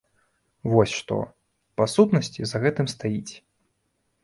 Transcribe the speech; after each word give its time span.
Вось 0.71 0.93
што, 1.01 1.17
па 1.81 1.87
сутнасці, 1.97 2.41
за 2.55 2.65
гэтым 2.65 2.91
стаіць. 2.95 3.33